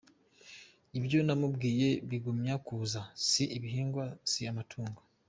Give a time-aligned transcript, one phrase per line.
[0.97, 4.99] Ibyo namubwiye bigumya kuza Si ibihingwa si amatungo.